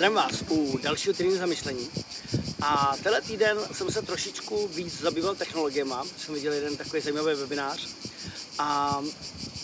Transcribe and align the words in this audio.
Zdravím 0.00 0.16
vás 0.16 0.32
u 0.48 0.78
dalšího 0.78 1.14
týdnu 1.14 1.36
zamyšlení. 1.36 1.90
A 2.62 2.96
tenhle 3.02 3.20
týden 3.22 3.58
jsem 3.72 3.90
se 3.90 4.02
trošičku 4.02 4.68
víc 4.68 5.00
zabýval 5.00 5.34
technologiemi. 5.34 5.94
Jsem 6.18 6.34
viděl 6.34 6.52
jeden 6.52 6.76
takový 6.76 7.02
zajímavý 7.02 7.34
webinář. 7.34 7.88
A 8.58 9.00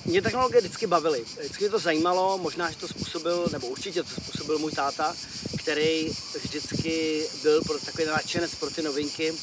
mě 0.04 0.22
technologie 0.22 0.60
vždycky 0.60 0.86
bavily. 0.86 1.24
Vždycky 1.38 1.64
mě 1.64 1.70
to 1.70 1.78
zajímalo, 1.78 2.38
možná, 2.38 2.70
že 2.70 2.76
to 2.76 2.88
způsobil, 2.88 3.48
nebo 3.52 3.66
určitě 3.66 4.02
to 4.02 4.20
způsobil 4.20 4.58
můj 4.58 4.72
táta, 4.72 5.16
který 5.58 6.12
vždycky 6.42 7.26
byl 7.42 7.62
pro 7.62 7.78
takový 7.78 8.04
nadšenec 8.06 8.54
pro 8.54 8.70
ty 8.70 8.82
novinky. 8.82 9.34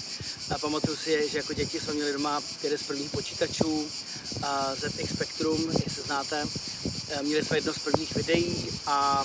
A 0.55 0.59
pamatuju 0.59 0.97
si, 0.97 1.29
že 1.29 1.37
jako 1.37 1.53
děti 1.53 1.79
jsme 1.79 1.93
měli 1.93 2.13
doma 2.13 2.41
jeden 2.63 2.77
z 2.77 2.83
prvních 2.83 3.11
počítačů, 3.11 3.87
ZX 4.75 5.13
Spectrum, 5.13 5.71
jestli 5.83 6.03
znáte. 6.03 6.47
Měli 7.21 7.45
jsme 7.45 7.57
jedno 7.57 7.73
z 7.73 7.79
prvních 7.79 8.15
videí 8.15 8.69
a 8.85 9.23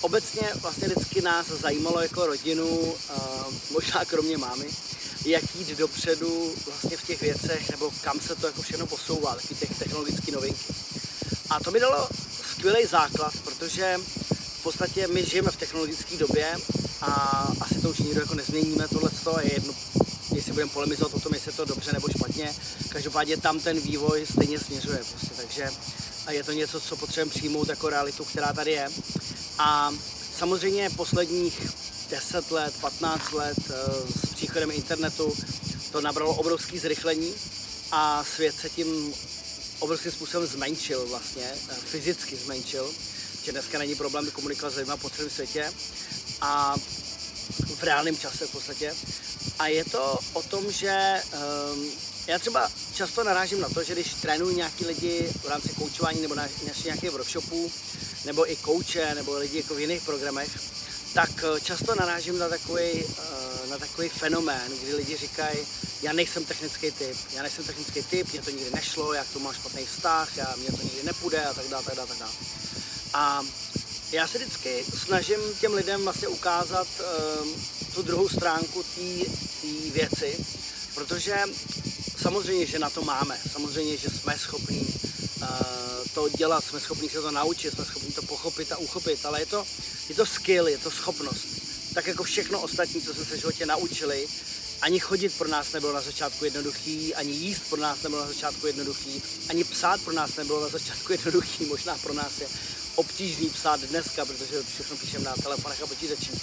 obecně 0.00 0.42
vlastně 0.54 0.88
vždycky 0.88 1.22
nás 1.22 1.46
zajímalo 1.46 2.00
jako 2.00 2.26
rodinu, 2.26 2.94
možná 3.70 4.04
kromě 4.04 4.38
mámy, 4.38 4.66
jak 5.24 5.56
jít 5.56 5.68
dopředu 5.68 6.54
vlastně 6.66 6.96
v 6.96 7.06
těch 7.06 7.20
věcech, 7.20 7.70
nebo 7.70 7.90
kam 8.00 8.20
se 8.20 8.34
to 8.34 8.46
jako 8.46 8.62
všechno 8.62 8.86
posouvá, 8.86 9.34
taky 9.34 9.54
těch 9.54 9.78
technologické 9.78 10.32
novinky. 10.32 10.64
A 11.50 11.60
to 11.60 11.70
mi 11.70 11.80
dalo 11.80 12.08
skvělý 12.50 12.86
základ, 12.86 13.32
protože 13.44 13.98
v 14.58 14.62
podstatě 14.62 15.06
my 15.06 15.24
žijeme 15.24 15.50
v 15.50 15.56
technologické 15.56 16.16
době 16.16 16.56
a 17.00 17.12
asi 17.60 17.80
to 17.80 17.90
už 17.90 17.98
nikdo 17.98 18.20
jako 18.20 18.34
nezměníme, 18.34 18.88
tohle 18.88 19.44
je 19.44 19.54
jedno, 19.54 19.74
jestli 20.34 20.52
budeme 20.52 20.70
polemizovat 20.70 21.14
o 21.14 21.20
tom, 21.20 21.34
jestli 21.34 21.48
je 21.48 21.56
to 21.56 21.64
dobře 21.64 21.92
nebo 21.92 22.08
špatně. 22.08 22.54
Každopádně 22.88 23.36
tam 23.36 23.60
ten 23.60 23.80
vývoj 23.80 24.26
stejně 24.32 24.58
směřuje 24.58 24.98
prostě, 25.10 25.30
takže 25.36 25.70
a 26.26 26.32
je 26.32 26.44
to 26.44 26.52
něco, 26.52 26.80
co 26.80 26.96
potřebujeme 26.96 27.30
přijmout 27.30 27.68
jako 27.68 27.88
realitu, 27.88 28.24
která 28.24 28.52
tady 28.52 28.70
je. 28.70 28.88
A 29.62 29.92
samozřejmě 30.38 30.90
posledních 30.90 31.60
10 32.10 32.50
let, 32.50 32.74
15 32.80 33.32
let 33.32 33.58
eh, 33.70 33.74
s 34.28 34.34
příchodem 34.34 34.70
internetu 34.70 35.36
to 35.92 36.00
nabralo 36.00 36.34
obrovský 36.34 36.78
zrychlení 36.78 37.34
a 37.92 38.24
svět 38.24 38.54
se 38.60 38.68
tím 38.68 39.14
obrovským 39.78 40.12
způsobem 40.12 40.46
zmenšil 40.46 41.06
vlastně, 41.06 41.42
eh, 41.44 41.74
fyzicky 41.74 42.36
zmenšil, 42.36 42.90
že 43.44 43.52
dneska 43.52 43.78
není 43.78 43.94
problém 43.94 44.30
komunikovat 44.30 44.70
s 44.70 44.76
lidmi 44.76 44.92
po 45.00 45.10
celém 45.10 45.30
světě 45.30 45.72
a 46.40 46.76
v 47.76 47.82
reálném 47.82 48.16
čase 48.16 48.46
v 48.46 48.52
podstatě. 48.52 48.94
A 49.58 49.66
je 49.66 49.84
to 49.84 50.18
o 50.32 50.42
tom, 50.42 50.72
že 50.72 51.22
um, 51.74 51.90
já 52.26 52.38
třeba 52.38 52.70
často 52.94 53.24
narážím 53.24 53.60
na 53.60 53.68
to, 53.68 53.82
že 53.84 53.92
když 53.92 54.14
trénuji 54.14 54.56
nějaký 54.56 54.86
lidi 54.86 55.32
v 55.42 55.48
rámci 55.48 55.68
koučování 55.68 56.22
nebo 56.22 56.34
na, 56.34 56.42
na 56.42 56.72
nějakých 56.84 57.10
workshopů, 57.10 57.72
nebo 58.24 58.52
i 58.52 58.56
kouče, 58.56 59.14
nebo 59.14 59.38
lidi 59.38 59.56
jako 59.56 59.74
v 59.74 59.80
jiných 59.80 60.02
programech, 60.02 60.50
tak 61.14 61.30
eh, 61.44 61.60
často 61.60 61.94
narážím 61.94 62.38
na 62.38 62.48
takový, 62.48 63.04
eh, 63.04 63.66
na 63.70 63.78
takový 63.78 64.08
fenomén, 64.08 64.72
kdy 64.82 64.94
lidi 64.94 65.16
říkají, 65.16 65.58
já 66.02 66.12
nejsem 66.12 66.44
technický 66.44 66.90
typ, 66.90 67.16
já 67.34 67.42
nejsem 67.42 67.64
technický 67.64 68.02
typ, 68.02 68.32
mě 68.32 68.42
to 68.42 68.50
nikdy 68.50 68.70
nešlo, 68.74 69.12
jak 69.12 69.28
to 69.32 69.38
mám 69.38 69.54
špatný 69.54 69.86
vztah, 69.86 70.36
já, 70.36 70.54
mě 70.56 70.66
to 70.66 70.82
nikdy 70.82 71.02
nepůjde 71.02 71.44
a 71.44 71.54
tak 71.54 71.68
dále, 71.68 71.84
tak 71.84 71.94
dále, 71.94 72.08
tak 72.08 72.18
dále. 72.18 72.32
A 73.12 73.42
já 74.12 74.28
se 74.28 74.38
vždycky 74.38 74.84
snažím 75.06 75.38
těm 75.60 75.74
lidem 75.74 76.04
vlastně 76.04 76.28
ukázat 76.28 76.86
um, 77.42 77.54
tu 77.94 78.02
druhou 78.02 78.28
stránku 78.28 78.82
té 78.82 79.30
věci, 79.92 80.44
protože 80.94 81.36
samozřejmě, 82.22 82.66
že 82.66 82.78
na 82.78 82.90
to 82.90 83.02
máme, 83.02 83.38
samozřejmě, 83.52 83.96
že 83.96 84.10
jsme 84.10 84.38
schopní 84.38 84.80
uh, 84.80 85.48
to 86.14 86.28
dělat, 86.28 86.64
jsme 86.64 86.80
schopni 86.80 87.08
se 87.08 87.22
to 87.22 87.30
naučit, 87.30 87.74
jsme 87.74 87.84
schopni 87.84 88.12
to 88.12 88.22
pochopit 88.22 88.72
a 88.72 88.76
uchopit, 88.76 89.26
ale 89.26 89.40
je 89.40 89.46
to, 89.46 89.64
je 90.08 90.14
to 90.14 90.26
skill, 90.26 90.68
je 90.68 90.78
to 90.78 90.90
schopnost. 90.90 91.46
Tak 91.94 92.06
jako 92.06 92.22
všechno 92.22 92.60
ostatní, 92.60 93.02
co 93.02 93.14
jsme 93.14 93.24
se 93.24 93.36
v 93.36 93.40
životě 93.40 93.66
naučili, 93.66 94.28
ani 94.80 95.00
chodit 95.00 95.38
pro 95.38 95.48
nás 95.48 95.72
nebylo 95.72 95.92
na 95.92 96.00
začátku 96.00 96.44
jednoduchý, 96.44 97.14
ani 97.14 97.32
jíst 97.32 97.62
pro 97.70 97.80
nás 97.80 98.02
nebylo 98.02 98.20
na 98.20 98.28
začátku 98.28 98.66
jednoduchý, 98.66 99.22
ani 99.48 99.64
psát 99.64 100.00
pro 100.00 100.12
nás 100.12 100.36
nebylo 100.36 100.60
na 100.60 100.68
začátku 100.68 101.12
jednoduchý, 101.18 101.64
možná 101.64 101.98
pro 101.98 102.14
nás 102.14 102.40
je 102.40 102.46
obtížný 102.94 103.50
psát 103.50 103.80
dneska, 103.80 104.24
protože 104.24 104.62
všechno 104.74 104.96
píšeme 104.96 105.24
na 105.24 105.34
telefonech 105.34 105.82
a 105.82 105.86
počítačích, 105.86 106.34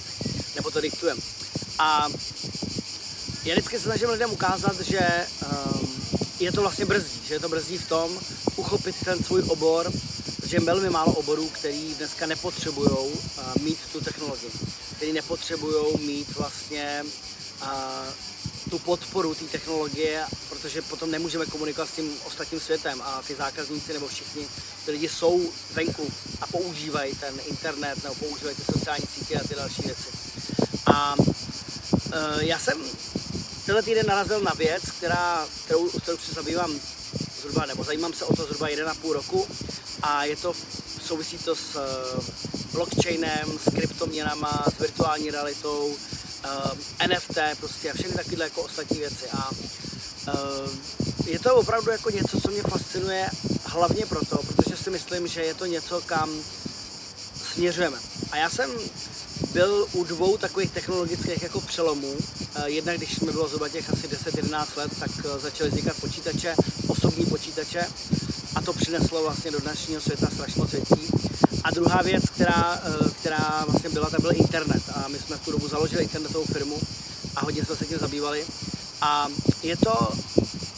nebo 0.57 0.72
to 0.72 0.81
diktujeme. 0.81 1.22
A 1.79 2.07
já 3.44 3.53
vždycky 3.53 3.78
se 3.78 3.84
snažím 3.84 4.09
lidem 4.09 4.31
ukázat, 4.31 4.79
že 4.79 5.28
um, 5.45 5.88
je 6.40 6.51
to 6.51 6.62
vlastně 6.62 6.85
brzdí, 6.85 7.22
že 7.28 7.34
je 7.34 7.40
to 7.40 7.50
brzdí 7.50 7.78
v 7.78 7.90
tom 7.90 8.19
uchopit 8.56 8.96
ten 9.06 9.23
svůj 9.23 9.44
obor, 9.47 9.91
že 10.46 10.56
je 10.56 10.62
velmi 10.62 10.90
málo 10.90 11.13
oborů, 11.13 11.50
který 11.50 11.94
dneska 11.94 12.25
nepotřebují 12.25 12.90
uh, 12.90 13.62
mít 13.62 13.79
tu 13.91 14.01
technologii, 14.01 14.51
který 14.96 15.13
nepotřebují 15.13 15.97
mít 16.06 16.35
vlastně 16.35 17.03
uh, 17.62 17.67
tu 18.69 18.79
podporu 18.79 19.35
té 19.35 19.46
technologie, 19.46 20.25
protože 20.50 20.81
potom 20.81 21.12
nemůžeme 21.12 21.46
komunikovat 21.46 21.90
s 21.90 21.96
tím 21.96 22.17
ostatním 22.25 22.59
světem 22.59 23.01
a 23.01 23.22
ty 23.28 23.35
zákazníci 23.35 23.94
nebo 23.94 24.07
všichni 24.07 24.47
ty 24.85 24.91
lidi 24.91 25.09
jsou 25.09 25.51
venku 25.73 26.12
a 26.41 26.47
používají 26.47 27.16
ten 27.16 27.35
internet 27.47 28.03
nebo 28.03 28.16
používají 28.16 28.56
ty 28.56 28.63
sociální 28.73 29.06
sítě 29.16 29.35
a 29.35 29.47
ty 29.47 29.56
další 29.56 29.81
věci. 29.81 30.26
A 30.93 31.15
uh, 31.19 31.23
já 32.39 32.59
jsem 32.59 32.77
tenhle 33.65 33.83
týden 33.83 34.05
narazil 34.07 34.41
na 34.41 34.51
věc, 34.57 34.83
která, 34.97 35.47
kterou, 35.65 35.89
kterou 35.89 36.17
se 36.17 36.33
zabývám 36.33 36.79
zhruba, 37.41 37.65
nebo 37.65 37.83
zajímám 37.83 38.13
se 38.13 38.25
o 38.25 38.35
to 38.35 38.43
zhruba 38.43 38.67
1,5 38.67 39.11
roku 39.13 39.47
a 40.01 40.23
je 40.23 40.35
to, 40.35 40.53
souvisí 41.01 41.37
to 41.37 41.55
s 41.55 41.75
uh, 41.75 42.23
blockchainem, 42.77 43.59
s 43.59 43.73
kryptoměnama, 43.75 44.65
s 44.75 44.79
virtuální 44.79 45.31
realitou, 45.31 45.95
eh, 46.99 47.07
NFT 47.07 47.37
prostě 47.59 47.91
a 47.91 47.93
všechny 47.93 48.13
takové 48.13 48.43
jako 48.43 48.61
ostatní 48.61 48.99
věci. 48.99 49.25
A 49.29 49.49
je 51.25 51.39
to 51.39 51.55
opravdu 51.55 51.91
jako 51.91 52.09
něco, 52.09 52.41
co 52.41 52.51
mě 52.51 52.61
fascinuje 52.61 53.29
hlavně 53.65 54.05
proto, 54.05 54.37
protože 54.37 54.77
si 54.77 54.89
myslím, 54.89 55.27
že 55.27 55.41
je 55.41 55.53
to 55.53 55.65
něco, 55.65 56.01
kam 56.05 56.29
směřujeme. 57.53 57.97
A 58.31 58.37
já 58.37 58.49
jsem 58.49 58.71
byl 59.53 59.87
u 59.93 60.03
dvou 60.03 60.37
takových 60.37 60.71
technologických 60.71 61.43
jako 61.43 61.61
přelomů. 61.61 62.15
Eh, 62.55 62.69
jednak 62.69 62.97
když 62.97 63.19
mi 63.19 63.31
bylo 63.31 63.47
zhruba 63.47 63.69
těch 63.69 63.89
asi 63.93 64.07
10-11 64.07 64.77
let, 64.77 64.91
tak 64.99 65.11
eh, 65.25 65.39
začaly 65.39 65.69
vznikat 65.69 65.95
počítače, 66.01 66.55
osobní 66.87 67.25
počítače 67.25 67.85
a 68.55 68.61
to 68.61 68.73
přineslo 68.73 69.23
vlastně 69.23 69.51
do 69.51 69.59
dnešního 69.59 70.01
světa 70.01 70.27
strašně 70.33 70.61
moc 70.61 70.71
věcí. 70.71 71.07
A 71.63 71.71
druhá 71.71 72.01
věc, 72.01 72.23
která, 72.29 72.81
eh, 72.83 73.09
která 73.19 73.65
vlastně 73.67 73.89
byla, 73.89 74.09
tak 74.09 74.21
byl 74.21 74.31
internet. 74.35 74.83
A 74.93 75.07
my 75.07 75.19
jsme 75.19 75.37
v 75.37 75.45
tu 75.45 75.51
dobu 75.51 75.67
založili 75.67 76.03
internetovou 76.03 76.45
firmu 76.45 76.79
a 77.35 77.45
hodně 77.45 77.65
jsme 77.65 77.75
se 77.75 77.85
tím 77.85 77.97
zabývali. 77.97 78.45
A 79.01 79.27
je 79.63 79.77
to 79.77 80.09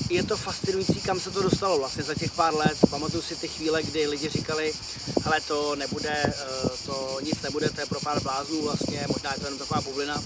je 0.09 0.23
to 0.23 0.37
fascinující, 0.37 1.01
kam 1.01 1.19
se 1.19 1.31
to 1.31 1.41
dostalo 1.41 1.79
vlastně 1.79 2.03
za 2.03 2.15
těch 2.15 2.31
pár 2.31 2.55
let. 2.55 2.77
Pamatuju 2.89 3.23
si 3.23 3.35
ty 3.35 3.47
chvíle, 3.47 3.83
kdy 3.83 4.07
lidi 4.07 4.29
říkali, 4.29 4.73
hele 5.23 5.41
to 5.41 5.75
nebude, 5.75 6.23
eh, 6.25 6.69
to 6.85 7.19
nic 7.23 7.41
nebude, 7.41 7.69
to 7.69 7.81
je 7.81 7.85
pro 7.85 7.99
pár 7.99 8.21
bláznů 8.21 8.61
vlastně, 8.61 9.05
možná 9.07 9.33
je 9.33 9.39
to 9.39 9.45
jenom 9.45 9.59
taková 9.59 9.81
bublina. 9.81 10.23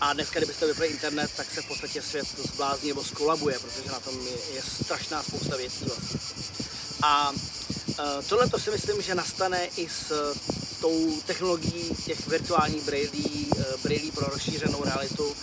A 0.00 0.12
dneska, 0.12 0.40
kdybyste 0.40 0.66
vypli 0.66 0.86
internet, 0.86 1.30
tak 1.36 1.46
se 1.54 1.62
v 1.62 1.68
podstatě 1.68 2.02
svět 2.02 2.26
zblázní 2.52 2.88
nebo 2.88 3.04
skolabuje, 3.04 3.58
protože 3.58 3.90
na 3.92 4.00
tom 4.00 4.26
je, 4.26 4.54
je 4.54 4.62
strašná 4.82 5.22
spousta 5.22 5.56
věcí 5.56 5.84
vlastně. 5.84 6.20
A 7.02 7.32
eh, 7.98 8.22
tohle 8.28 8.48
to 8.48 8.58
si 8.58 8.70
myslím, 8.70 9.02
že 9.02 9.14
nastane 9.14 9.66
i 9.76 9.88
s 9.88 10.12
tou 10.80 11.20
technologií 11.26 11.90
těch 12.04 12.26
virtuálních 12.26 12.82
brýlí, 12.82 13.48
eh, 13.58 13.64
brýlí 13.82 14.10
pro 14.10 14.26
rozšířenou 14.26 14.84
realitu, 14.84 15.36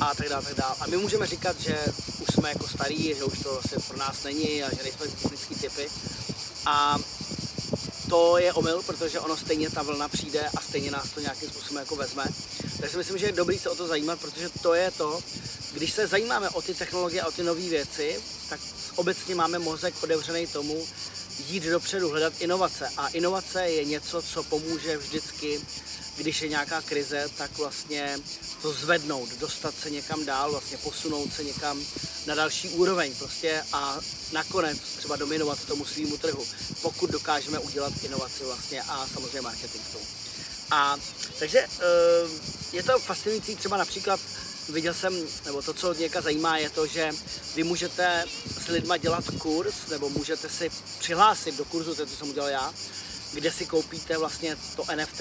a 0.00 0.14
tak 0.14 0.28
dále, 0.28 0.42
tak 0.42 0.54
dále. 0.54 0.74
A 0.80 0.86
my 0.86 0.96
můžeme 0.96 1.26
říkat, 1.26 1.60
že 1.60 1.78
už 2.28 2.34
jsme 2.34 2.48
jako 2.48 2.68
starí, 2.68 3.14
že 3.14 3.24
už 3.24 3.38
to 3.38 3.52
vlastně 3.52 3.78
pro 3.88 3.98
nás 3.98 4.24
není 4.24 4.62
a 4.62 4.74
že 4.74 4.82
nejsme 4.82 5.06
technický 5.06 5.54
typy. 5.54 5.88
A 6.66 6.98
to 8.10 8.38
je 8.38 8.52
omyl, 8.52 8.82
protože 8.82 9.20
ono 9.20 9.36
stejně 9.36 9.70
ta 9.70 9.82
vlna 9.82 10.08
přijde 10.08 10.48
a 10.56 10.60
stejně 10.60 10.90
nás 10.90 11.10
to 11.10 11.20
nějakým 11.20 11.50
způsobem 11.50 11.76
jako 11.76 11.96
vezme. 11.96 12.24
Takže 12.80 12.92
si 12.92 12.96
myslím, 12.96 13.18
že 13.18 13.26
je 13.26 13.32
dobrý 13.32 13.58
se 13.58 13.70
o 13.70 13.74
to 13.74 13.86
zajímat, 13.86 14.20
protože 14.20 14.48
to 14.62 14.74
je 14.74 14.90
to, 14.90 15.20
když 15.72 15.92
se 15.92 16.06
zajímáme 16.06 16.48
o 16.48 16.62
ty 16.62 16.74
technologie 16.74 17.22
a 17.22 17.28
o 17.28 17.32
ty 17.32 17.42
nové 17.42 17.60
věci, 17.60 18.20
tak 18.48 18.60
obecně 18.96 19.34
máme 19.34 19.58
mozek 19.58 19.94
otevřený 20.02 20.46
tomu 20.46 20.86
jít 21.48 21.62
dopředu, 21.62 22.08
hledat 22.08 22.32
inovace. 22.40 22.88
A 22.96 23.08
inovace 23.08 23.68
je 23.68 23.84
něco, 23.84 24.22
co 24.22 24.42
pomůže 24.42 24.96
vždycky 24.96 25.60
když 26.18 26.42
je 26.42 26.48
nějaká 26.48 26.82
krize, 26.82 27.28
tak 27.36 27.58
vlastně 27.58 28.18
to 28.62 28.72
zvednout, 28.72 29.28
dostat 29.28 29.74
se 29.82 29.90
někam 29.90 30.24
dál, 30.24 30.50
vlastně 30.50 30.78
posunout 30.78 31.32
se 31.32 31.44
někam 31.44 31.84
na 32.26 32.34
další 32.34 32.68
úroveň 32.68 33.14
prostě 33.14 33.64
a 33.72 33.98
nakonec 34.32 34.78
třeba 34.78 35.16
dominovat 35.16 35.64
tomu 35.64 35.84
svýmu 35.84 36.16
trhu, 36.16 36.46
pokud 36.82 37.10
dokážeme 37.10 37.58
udělat 37.58 37.92
inovaci 38.04 38.44
vlastně 38.44 38.82
a 38.82 39.06
samozřejmě 39.06 39.40
marketing 39.40 39.84
tomu. 39.92 40.04
A 40.70 40.96
takže 41.38 41.58
eh, 41.58 41.68
je 42.72 42.82
to 42.82 42.98
fascinující 42.98 43.56
třeba 43.56 43.76
například 43.76 44.20
viděl 44.68 44.94
jsem, 44.94 45.26
nebo 45.44 45.62
to, 45.62 45.74
co 45.74 45.94
něka 45.94 46.20
zajímá, 46.20 46.58
je 46.58 46.70
to, 46.70 46.86
že 46.86 47.10
vy 47.54 47.64
můžete 47.64 48.24
s 48.64 48.68
lidma 48.68 48.96
dělat 48.96 49.24
kurz, 49.38 49.86
nebo 49.90 50.08
můžete 50.10 50.48
si 50.48 50.70
přihlásit 50.98 51.56
do 51.56 51.64
kurzu, 51.64 51.94
to 51.94 52.02
je 52.02 52.06
to, 52.06 52.12
co 52.12 52.18
jsem 52.18 52.30
udělal 52.30 52.50
já, 52.50 52.74
kde 53.32 53.52
si 53.52 53.66
koupíte 53.66 54.18
vlastně 54.18 54.56
to 54.76 54.84
NFT, 54.96 55.20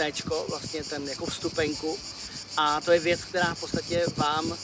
vlastně 0.50 0.84
ten 0.84 1.10
jako 1.10 1.26
vstupenku. 1.26 1.98
A 2.58 2.82
to 2.82 2.92
je 2.92 3.00
věc, 3.00 3.22
která 3.22 3.54
v 3.54 3.60
podstatě 3.60 4.06
vám 4.16 4.58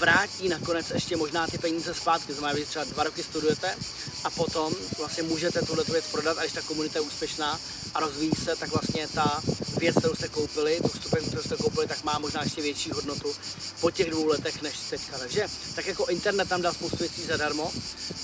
vrátí 0.00 0.48
nakonec 0.48 0.90
ještě 0.90 1.16
možná 1.16 1.46
ty 1.46 1.58
peníze 1.58 1.94
zpátky. 1.94 2.32
Znamená, 2.32 2.58
že 2.58 2.66
třeba 2.66 2.84
dva 2.84 3.04
roky 3.04 3.22
studujete 3.22 3.76
a 4.24 4.30
potom 4.30 4.74
vlastně 4.98 5.22
můžete 5.22 5.62
tuhle 5.62 5.84
věc 5.84 6.04
prodat 6.06 6.38
a 6.38 6.40
když 6.40 6.52
ta 6.52 6.62
komunita 6.62 6.98
je 6.98 7.00
úspěšná 7.00 7.60
a 7.94 8.00
rozvíjí 8.00 8.32
se, 8.44 8.56
tak 8.56 8.70
vlastně 8.70 9.08
ta 9.08 9.42
věc, 9.78 9.96
kterou 9.98 10.14
jste 10.14 10.28
koupili, 10.28 10.78
tu 10.82 10.88
vstupenku, 10.88 11.26
kterou 11.26 11.42
jste 11.42 11.56
koupili, 11.56 11.86
tak 11.86 12.04
má 12.04 12.18
možná 12.18 12.42
ještě 12.42 12.62
větší 12.62 12.90
hodnotu 12.90 13.32
po 13.80 13.90
těch 13.90 14.10
dvou 14.10 14.26
letech 14.26 14.62
než 14.62 14.74
teďka. 14.90 15.18
Takže 15.18 15.46
tak 15.74 15.86
jako 15.86 16.06
internet 16.06 16.48
tam 16.48 16.62
dá 16.62 16.72
spoustu 16.72 16.96
věcí 16.96 17.22
zadarmo 17.22 17.72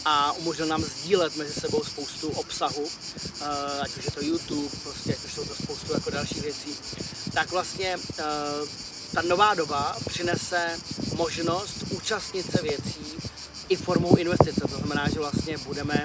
a 0.04 0.32
umožnil 0.32 0.66
nám 0.66 0.82
sdílet 0.82 1.36
mezi 1.36 1.60
sebou 1.60 1.84
spoustu 1.84 2.28
obsahu, 2.28 2.88
eh, 3.40 3.80
ať 3.80 3.96
už 3.96 4.04
je 4.04 4.10
to 4.10 4.24
YouTube, 4.24 4.76
prostě, 4.82 5.12
ať 5.14 5.24
už 5.24 5.32
jsou 5.32 5.44
to 5.44 5.54
spoustu 5.54 5.92
jako 5.92 6.10
dalších 6.10 6.42
věcí, 6.42 6.76
tak 7.34 7.50
vlastně 7.50 7.96
eh, 8.18 8.24
ta 9.16 9.22
nová 9.22 9.54
doba 9.54 9.96
přinese 10.08 10.76
možnost 11.16 11.84
účastnit 11.90 12.52
se 12.52 12.62
věcí 12.62 13.06
i 13.68 13.76
formou 13.76 14.16
investice. 14.16 14.60
To 14.60 14.76
znamená, 14.76 15.08
že 15.08 15.18
vlastně 15.18 15.58
budeme 15.58 16.02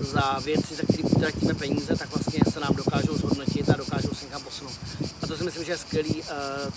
za 0.00 0.38
věci, 0.44 0.74
za 0.74 0.82
které 0.82 1.02
utratíme 1.02 1.54
peníze, 1.54 1.96
tak 1.96 2.10
vlastně 2.10 2.40
se 2.52 2.60
nám 2.60 2.74
dokážou 2.74 3.16
zhodnotit 3.16 3.70
a 3.70 3.76
dokážou 3.76 4.08
se 4.14 4.24
někam 4.24 4.42
posunout. 4.42 4.72
A 5.22 5.26
to 5.26 5.36
si 5.36 5.44
myslím, 5.44 5.64
že 5.64 5.72
je 5.72 5.78
skvělý 5.78 6.14
uh, 6.14 6.26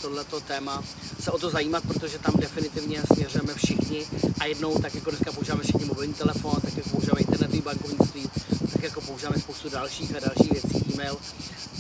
tohleto 0.01 0.39
téma 0.39 0.83
se 1.19 1.31
o 1.31 1.38
to 1.38 1.50
zajímat, 1.50 1.83
protože 1.88 2.19
tam 2.19 2.33
definitivně 2.38 3.04
směřujeme 3.13 3.54
všichni 3.54 4.06
a 4.39 4.45
jednou 4.45 4.80
tak 4.80 4.95
jako 4.95 5.10
dneska 5.10 5.31
používáme 5.31 5.63
všichni 5.63 5.86
mobilní 5.86 6.13
telefon, 6.13 6.62
tak 6.62 6.78
jako 6.78 6.89
používáme 6.89 7.19
internetový 7.19 7.62
bankovnictví, 7.62 8.30
tak 8.81 8.89
jako 8.89 9.01
používáme 9.01 9.39
spoustu 9.39 9.69
dalších 9.69 10.16
a 10.16 10.19
dalších 10.19 10.51
věcí, 10.51 10.94
e-mail, 10.94 11.18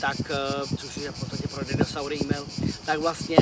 tak, 0.01 0.17
uh, 0.19 0.77
což 0.77 0.97
je 0.97 1.11
v 1.11 1.19
podstatě 1.19 1.47
pro 1.47 1.65
dinosaury 1.65 2.19
e-mail, 2.21 2.47
tak 2.85 2.99
vlastně 2.99 3.37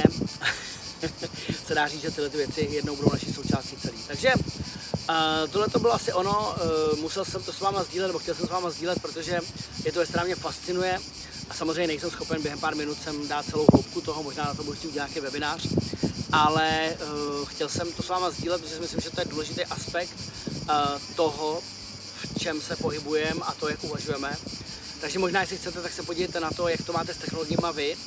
se 1.67 1.75
dá 1.75 1.87
říct, 1.87 2.01
že 2.01 2.11
tyhle 2.11 2.29
ty 2.29 2.37
věci 2.37 2.61
jednou 2.71 2.95
budou 2.95 3.09
naší 3.13 3.33
součástí 3.33 3.75
celý. 3.75 3.97
Takže 4.07 4.33
uh, 4.35 5.15
tohle 5.51 5.67
to 5.67 5.79
bylo 5.79 5.93
asi 5.93 6.13
ono, 6.13 6.55
uh, 6.93 6.99
musel 6.99 7.25
jsem 7.25 7.43
to 7.43 7.53
s 7.53 7.59
váma 7.59 7.83
sdílet, 7.83 8.07
nebo 8.07 8.19
chtěl 8.19 8.35
jsem 8.35 8.47
s 8.47 8.49
váma 8.49 8.69
sdílet, 8.69 9.01
protože 9.01 9.39
je 9.85 9.91
to 9.91 9.99
věc, 9.99 10.39
fascinuje 10.39 10.99
a 11.49 11.53
samozřejmě 11.53 11.87
nejsem 11.87 12.11
schopen 12.11 12.41
během 12.41 12.59
pár 12.59 12.75
minut 12.75 12.97
sem 13.03 13.27
dát 13.27 13.45
celou 13.45 13.65
hloubku 13.73 14.01
toho, 14.01 14.23
možná 14.23 14.43
na 14.43 14.53
to 14.53 14.63
budu 14.63 14.77
chtít 14.77 14.87
udělat 14.87 15.07
nějaký 15.07 15.19
webinář, 15.19 15.67
ale 16.31 16.97
uh, 17.03 17.45
chtěl 17.45 17.69
jsem 17.69 17.91
to 17.91 18.03
s 18.03 18.09
váma 18.09 18.29
sdílet, 18.31 18.61
protože 18.61 18.75
si 18.75 18.81
myslím, 18.81 19.01
že 19.01 19.09
to 19.09 19.21
je 19.21 19.25
důležitý 19.25 19.65
aspekt 19.65 20.13
uh, 20.61 20.69
toho, 21.15 21.61
čem 22.39 22.61
se 22.61 22.75
pohybujeme 22.75 23.41
a 23.41 23.53
to, 23.53 23.69
jak 23.69 23.83
uvažujeme. 23.83 24.37
Takže 25.01 25.19
možná, 25.19 25.41
jestli 25.41 25.57
chcete, 25.57 25.81
tak 25.81 25.93
se 25.93 26.03
podívejte 26.03 26.39
na 26.39 26.49
to, 26.51 26.67
jak 26.67 26.81
to 26.81 26.93
máte 26.93 27.13
s 27.13 27.17
technologiemi 27.17 27.67
vy 27.73 27.97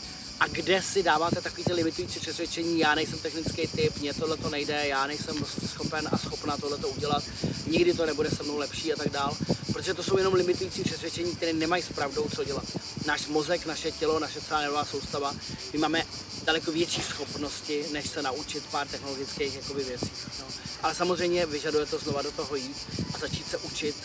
a 0.40 0.46
kde 0.46 0.82
si 0.82 1.02
dáváte 1.02 1.40
takový 1.40 1.64
ty 1.64 1.73
limitující 1.73 2.20
přesvědčení, 2.20 2.79
já 2.79 2.94
nejsem 2.94 3.19
technický 3.19 3.67
typ, 3.67 3.99
mě 4.00 4.14
tohle 4.14 4.37
to 4.37 4.50
nejde, 4.50 4.87
já 4.87 5.06
nejsem 5.06 5.37
prostě 5.37 5.69
schopen 5.69 6.08
a 6.12 6.19
schopna 6.19 6.56
tohle 6.56 6.79
to 6.79 6.88
udělat, 6.88 7.25
nikdy 7.67 7.94
to 7.94 8.06
nebude 8.06 8.31
se 8.31 8.43
mnou 8.43 8.56
lepší 8.56 8.93
a 8.93 8.96
tak 8.96 9.08
dál, 9.08 9.37
protože 9.73 9.94
to 9.94 10.02
jsou 10.02 10.19
jenom 10.19 10.34
limitující 10.34 10.84
přesvědčení, 10.84 11.37
které 11.37 11.52
nemají 11.52 11.82
s 11.82 11.88
pravdou 11.88 12.29
co 12.37 12.44
dělat. 12.44 12.64
Náš 13.06 13.26
mozek, 13.26 13.67
naše 13.67 13.90
tělo, 13.90 14.19
naše 14.19 14.40
celá 14.40 14.61
nervová 14.61 14.84
soustava, 14.84 15.34
my 15.73 15.79
máme 15.79 16.05
daleko 16.44 16.73
větší 16.73 17.02
schopnosti, 17.02 17.84
než 17.93 18.11
se 18.11 18.23
naučit 18.23 18.64
pár 18.70 18.88
technologických 18.88 19.55
jakoby, 19.55 19.84
věcí. 19.84 20.11
No. 20.38 20.44
Ale 20.82 20.94
samozřejmě 20.94 21.46
vyžaduje 21.46 21.87
to 21.87 21.99
znova 21.99 22.23
do 22.23 22.32
toho 22.32 22.56
jít 22.56 22.76
a 23.14 23.19
začít 23.19 23.50
se 23.50 23.58
učit 23.58 23.96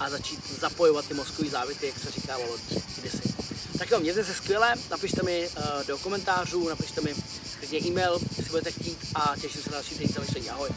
a 0.00 0.10
začít 0.10 0.60
zapojovat 0.60 1.06
ty 1.08 1.14
mozkové 1.14 1.50
závity, 1.50 1.86
jak 1.86 1.98
se 1.98 2.10
říkávalo 2.10 2.58
kdysi. 2.98 3.34
Tak 3.78 3.90
jo, 3.90 4.00
mějte 4.00 4.24
se 4.24 4.34
skvěle, 4.34 4.74
napište 4.90 5.22
mi 5.22 5.48
uh, 5.48 5.86
do 5.86 5.98
komentářů, 5.98 6.68
napište 6.68 7.00
mi 7.00 7.14
klidně 7.58 7.88
e-mail, 7.88 8.18
jestli 8.36 8.50
budete 8.50 8.70
chtít 8.70 8.98
a 9.14 9.34
těším 9.40 9.62
se 9.62 9.70
na 9.70 9.76
další 9.76 9.94
týden 9.94 10.24
Ahoj. 10.50 10.68